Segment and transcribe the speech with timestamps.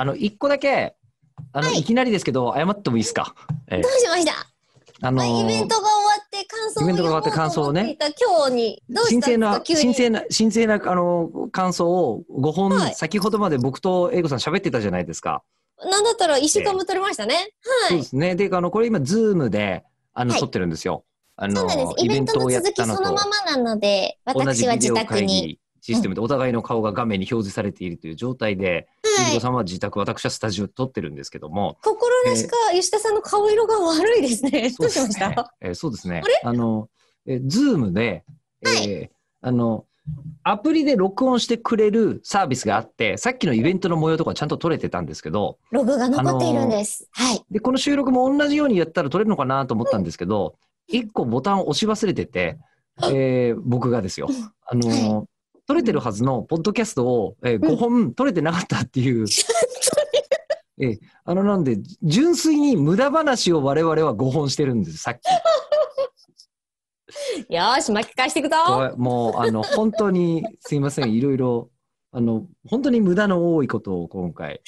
[0.00, 0.94] あの、一個だけ、
[1.52, 3.34] あの、はいい、きなりですけど、謝ってもいいですか？
[3.68, 4.32] ええどうしました、
[5.02, 9.62] あのまあイベントが終わって感想をイベントが終わって感想をね今日にどうしたんですか？
[9.82, 15.42] 神聖な、神聖な、あの、感想を5本、はい先ほどまで僕と英子さん喋ってたじゃないですか。
[15.80, 17.34] なんだったら一週間も取れましたね。
[17.34, 17.48] はい。
[17.88, 18.34] そうですね。
[18.34, 19.84] で、あの、これ今、ズームで、
[20.14, 21.04] あの、はい撮ってるんですよ。
[21.36, 22.04] あそうなんです。
[22.04, 25.26] イベントの続きそのままなので、私は自宅に。
[25.48, 28.88] 議システムでお互いの顔が画面に表示されているという状態で、
[29.34, 34.70] 子さんは自宅、私はスタジオで撮ってるんですけども、心なしか吉田さんの顔色が悪いですね。
[34.78, 36.22] どうしました、ねえーそうですね。
[36.44, 36.88] あの、
[37.26, 38.24] えー、ズームで、
[38.62, 39.08] えー
[39.40, 39.84] あの、
[40.42, 47.08] アプリで録音してくれるサービスがあって、さっきのイベントの模様とかちゃんと撮れてたんですけど、ログが残っているんです。
[47.12, 47.44] はい。
[47.50, 50.54] で、この収録も同じようにやったら撮れるのかなと思ったんですけど、
[50.86, 52.58] 一個ボタンを押し忘れてて、
[53.02, 54.28] えー僕がですよ。
[54.66, 55.24] あのー
[55.68, 59.26] 撮れてるはずのポッドキャストを、えー5本撮れてなかったっていう。
[60.80, 65.26] えーあの、なんで、純粋に無駄話を我々は5本してるんです、さっき。
[67.54, 68.56] よーし、巻き返していくぞ。
[68.96, 71.68] もう、あの、本当に、すいません、いろいろ、
[72.12, 74.62] あの、本当に無駄の多いことを今回、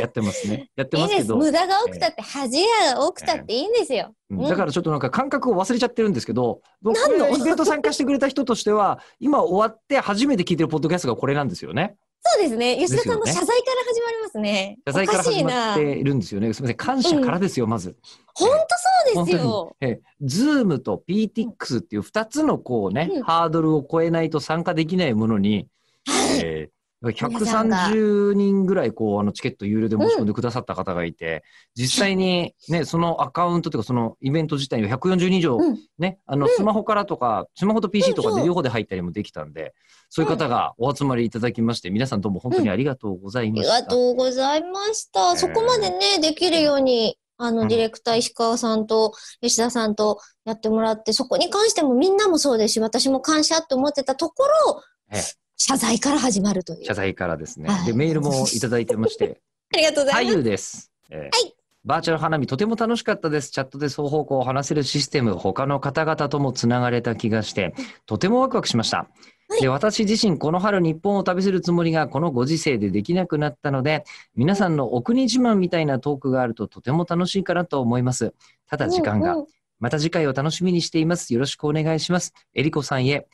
[0.00, 0.70] やってますね。
[0.76, 0.96] やって。
[0.96, 1.36] ますけど。
[1.36, 4.12] 無駄が多くたって、恥が多くたっていいんですよ。
[4.30, 7.28] うんうんだからちょっとなんか感覚を忘れちゃってるんですけど、僕何の？
[7.36, 11.96] イベント参加してくれた人としては、今終わって初めて聞いてるポッドキャストがこれなんですよね。
[12.28, 12.76] そうですね。
[12.76, 14.78] 吉田さんの謝罪から始まりますね。
[14.84, 15.74] 謝罪から始まっな。
[15.76, 16.52] ているんですよね。
[16.52, 16.76] すみません。
[16.76, 17.96] 感謝からですよ、まず。
[18.34, 19.76] 本当そうです本よ。
[19.80, 25.68] え、ズームと PTX っていう二つのこうね、うんハードルを超えないと参加できないものに、
[26.04, 26.40] はい。
[26.42, 31.44] えー130人ぐらいこうあのチケット有料で申し込んでくださった方がいて、
[31.74, 35.78] 実際にね、そのアカウントというかそのイベント自体には140人以上うん。
[35.98, 36.52] ね、あのうん。
[36.54, 39.74] スマホからとか、スマホと PC とかで両方で入ったりもできたんで、
[40.08, 43.82] そういう方がお集まりいただきまして、皆さんどうも本当にありがとうございありました。
[43.82, 45.20] がとうございました。
[45.30, 45.36] えー。
[45.36, 47.68] そこまでね、できるように、あの、うん。
[47.68, 54.82] ディレクター石川さんと吉田さんとやってもらって、そこに関してもみんなもそうですし、私も感謝って思ってたところ
[55.12, 55.22] ええ、
[55.56, 56.84] 謝罪から始まるという。
[56.84, 57.68] 謝罪からですね。
[57.68, 59.40] はいで、メールもいただいてまして、
[59.74, 60.34] ありがとうございます。
[60.34, 60.92] 俳優です。
[61.10, 61.56] えー
[61.86, 63.52] バーチャル花見とても楽しかったです。
[63.52, 68.96] チャットで双方向を話せるシステム、他の方々ともつながれた気がして、とてもワクワクしました。
[68.96, 74.02] はいで私自身この春日本を旅するつもりがこのご時世でできなくなったので
[74.34, 78.34] 皆さんのお国自慢みたいなトークがあるととても楽しいかなと思います
[78.66, 79.46] ただ時間が、うんうん
[79.78, 83.26] また次回を楽しみにしていますよろしくお願いしますえりこさんへ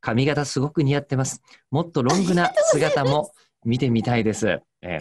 [0.00, 3.32] 髪型すごく似合ってますもっとロングな姿も
[3.64, 4.48] 見てみたいです、
[4.82, 5.00] えー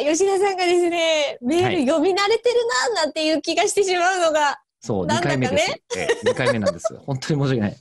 [0.00, 2.56] いや、吉田さんがですね、メール読み慣れてる
[2.94, 5.70] な、なんていう気がしてしまうのが、そう、2ね回目です。
[5.96, 6.86] ええ、2回目なんです。
[7.04, 7.76] 本当に申し訳ない。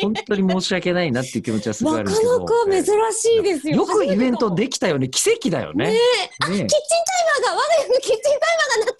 [0.00, 2.40] 本当に申し訳ないなっていう気持ちはすごいあなかるんですけど。
[2.40, 3.76] なか珍しいですよ。
[3.76, 5.08] よくイベントできたよね。
[5.10, 5.92] 奇跡だよね。
[5.92, 5.98] ね
[6.40, 6.68] キッチンタイ
[7.42, 8.32] マーが、我が家のキッチンタイ
[8.78, 8.94] マーが